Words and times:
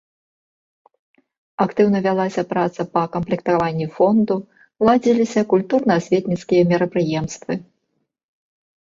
Актыўна 1.65 1.99
вялася 2.07 2.43
праца 2.55 2.81
па 2.93 3.03
камплектаванні 3.17 3.87
фонду, 3.99 4.35
ладзіліся 4.91 5.47
культурна-асветніцкія 5.55 6.63
мерапрыемствы. 6.75 7.53